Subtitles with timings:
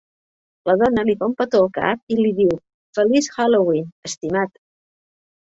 [0.69, 2.57] La dona li fa un petó al cap i li diu
[2.99, 4.59] Feliç Halloween, estimat.